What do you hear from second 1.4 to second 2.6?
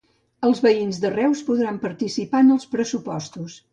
podran participar en